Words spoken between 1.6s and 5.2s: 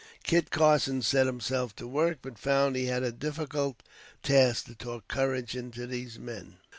to work, but found he had a difficult task to talk